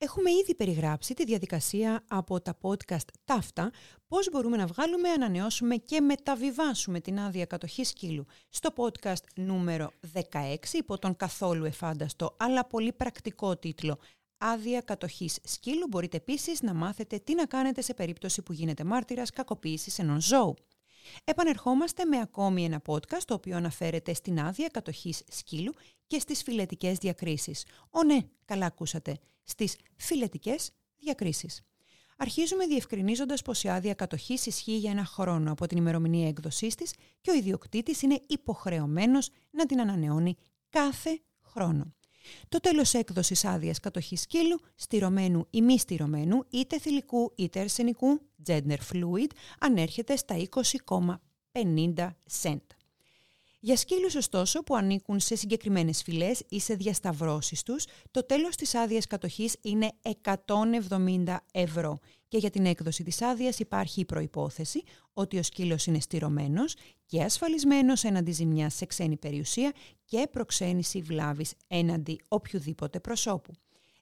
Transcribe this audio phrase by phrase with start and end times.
[0.00, 3.70] Έχουμε ήδη περιγράψει τη διαδικασία από τα podcast ταύτα,
[4.08, 8.24] πώς μπορούμε να βγάλουμε, ανανεώσουμε και μεταβιβάσουμε την άδεια κατοχής σκύλου.
[8.48, 13.98] Στο podcast νούμερο 16, υπό τον καθόλου εφάνταστο, αλλά πολύ πρακτικό τίτλο
[14.38, 19.30] Άδεια κατοχής σκύλου, μπορείτε επίσης να μάθετε τι να κάνετε σε περίπτωση που γίνετε μάρτυρας
[19.30, 20.54] κακοποίησης ενός ζώου.
[21.24, 25.72] Επανερχόμαστε με ακόμη ένα podcast το οποίο αναφέρεται στην άδεια κατοχής σκύλου
[26.06, 27.64] και στις φιλετικές διακρίσεις.
[27.90, 31.62] Ω ναι, καλά ακούσατε στις φιλετικές διακρίσεις.
[32.16, 36.94] Αρχίζουμε διευκρινίζοντας πως η άδεια κατοχής ισχύει για ένα χρόνο από την ημερομηνία έκδοσής της
[37.20, 40.36] και ο ιδιοκτήτης είναι υποχρεωμένος να την ανανεώνει
[40.68, 41.92] κάθε χρόνο.
[42.48, 48.78] Το τέλος έκδοσης άδειας κατοχής σκύλου, στηρωμένου ή μη στηρωμένου, είτε θηλυκού είτε αρσενικού, gender
[48.92, 50.36] fluid, ανέρχεται στα
[51.52, 52.08] 20,50
[52.42, 52.60] cent.
[53.60, 58.74] Για σκύλους ωστόσο που ανήκουν σε συγκεκριμένες φυλές ή σε διασταυρώσεις τους, το τέλος της
[58.74, 61.98] άδειας κατοχής είναι 170 ευρώ
[62.28, 66.74] και για την έκδοση της άδειας υπάρχει η προϋπόθεση ότι ο σκύλος είναι στηρωμένος
[67.06, 69.72] και ασφαλισμένος έναντι ζημιάς σε ξένη περιουσία
[70.04, 73.52] και προξένηση βλάβης έναντι οποιοδήποτε προσώπου.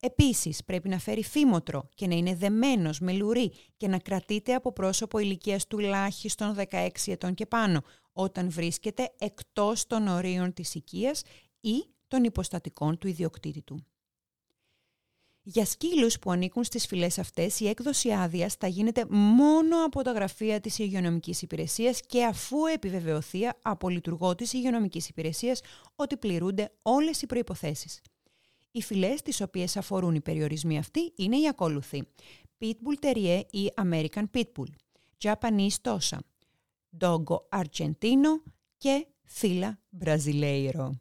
[0.00, 4.72] Επίσης πρέπει να φέρει φήμοτρο και να είναι δεμένος με λουρί και να κρατείται από
[4.72, 7.82] πρόσωπο ηλικίας τουλάχιστον 16 ετών και πάνω
[8.12, 11.22] όταν βρίσκεται εκτός των ορίων της οικίας
[11.60, 13.86] ή των υποστατικών του ιδιοκτήτη του.
[15.42, 20.12] Για σκύλους που ανήκουν στις φυλές αυτές, η έκδοση άδειας θα γίνεται μόνο από τα
[20.12, 25.60] γραφεία της υγειονομικής υπηρεσίας και αφού επιβεβαιωθεί από λειτουργό της υγειονομικής υπηρεσίας
[25.96, 28.00] ότι πληρούνται όλες οι προϋποθέσεις.
[28.78, 32.08] Οι φυλές τις οποίες αφορούν οι περιορισμοί αυτοί είναι οι ακόλουθοι.
[32.60, 34.68] Pitbull Terrier ή American Pitbull,
[35.22, 36.18] Japanese Tosa,
[36.98, 38.42] Dogo Argentino
[38.76, 41.00] και Φύλλα Μπραζιλέιρο.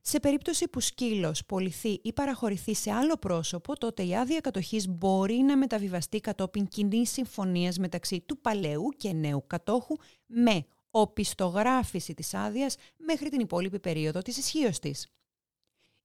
[0.00, 5.36] Σε περίπτωση που σκύλος πολιθεί ή παραχωρηθεί σε άλλο πρόσωπο, τότε η άδεια κατοχής μπορεί
[5.36, 9.96] να μεταβιβαστεί κατόπιν κοινή συμφωνίας μεταξύ του παλαιού και νέου κατόχου
[10.26, 15.06] με οπισθογράφηση της άδειας μέχρι την υπόλοιπη περίοδο της ισχύως της.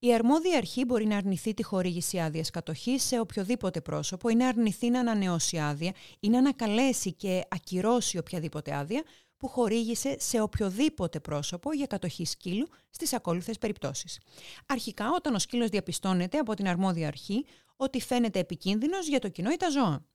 [0.03, 4.47] Η αρμόδια αρχή μπορεί να αρνηθεί τη χορήγηση άδειας κατοχής σε οποιοδήποτε πρόσωπο ή να
[4.47, 9.03] αρνηθεί να ανανεώσει άδεια ή να ανακαλέσει και ακυρώσει οποιαδήποτε άδεια
[9.37, 14.19] που χορήγησε σε οποιοδήποτε πρόσωπο για κατοχή σκύλου στις ακόλουθες περιπτώσεις.
[14.65, 17.45] Αρχικά, όταν ο σκύλος διαπιστώνεται από την αρμόδια αρχή
[17.75, 20.05] ότι φαίνεται επικίνδυνος για το κοινό ή τα ζώα.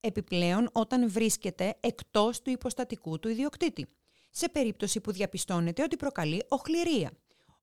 [0.00, 3.86] Επιπλέον, όταν βρίσκεται εκτός του υποστατικού του ιδιοκτήτη.
[4.30, 7.10] Σε περίπτωση που διαπιστώνεται ότι προκαλεί οχληρία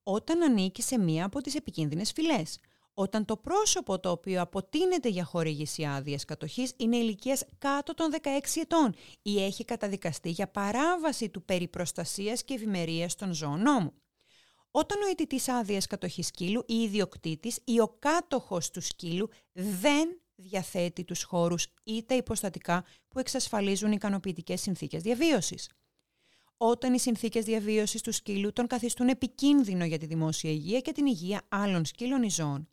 [0.09, 2.59] όταν ανήκει σε μία από τις επικίνδυνες φυλές.
[2.93, 8.27] Όταν το πρόσωπο το οποίο αποτείνεται για χορήγηση άδειας κατοχής είναι ηλικίας κάτω των 16
[8.55, 13.93] ετών ή έχει καταδικαστεί για παράβαση του περί προστασίας και ευημερίας των ζώων νόμου.
[14.71, 21.03] Όταν ο αιτητής άδειας κατοχής σκύλου ή ιδιοκτήτης ή ο κάτοχος του σκύλου δεν διαθέτει
[21.03, 25.69] τους χώρους ή τα υποστατικά που εξασφαλίζουν ικανοποιητικές συνθήκες διαβίωσης
[26.57, 31.05] όταν οι συνθήκες διαβίωσης του σκύλου τον καθιστούν επικίνδυνο για τη δημόσια υγεία και την
[31.05, 32.69] υγεία άλλων σκύλων ή ζώων.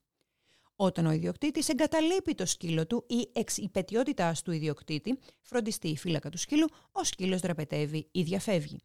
[0.77, 6.29] Όταν ο ιδιοκτήτης εγκαταλείπει το σκύλο του ή εξ υπετιότητάς του ιδιοκτήτη, φροντιστεί η φύλακα
[6.29, 8.79] του σκύλου, ο σκύλος δραπετεύει ή διαφεύγει.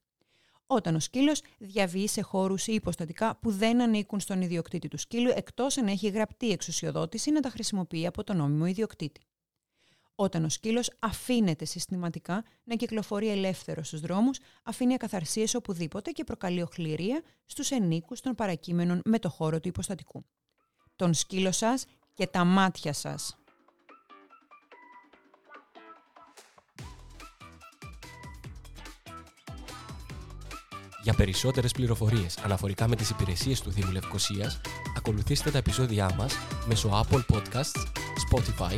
[0.65, 5.31] Όταν ο σκύλος διαβεί σε χώρους ή υποστατικά που δεν ανήκουν στον ιδιοκτήτη του σκύλου,
[5.35, 9.21] εκτός αν έχει γραπτή εξουσιοδότηση να τα χρησιμοποιεί από τον νόμιμο ιδιοκτήτη
[10.21, 16.61] όταν ο σκύλος αφήνεται συστηματικά να κυκλοφορεί ελεύθερο στους δρόμους, αφήνει ακαθαρσίες οπουδήποτε και προκαλεί
[16.61, 20.25] οχληρία στους ενίκους των παρακείμενων με το χώρο του υποστατικού.
[20.95, 23.37] Τον σκύλο σας και τα μάτια σας.
[31.03, 34.61] Για περισσότερες πληροφορίες αναφορικά με τις υπηρεσίες του Δήμου Λευκοσίας,
[34.97, 36.33] ακολουθήστε τα επεισόδια μας
[36.67, 37.85] μέσω Apple Podcasts,
[38.29, 38.77] Spotify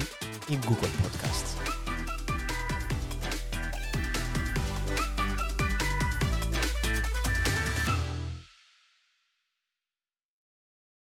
[0.52, 1.61] ή Google Podcasts.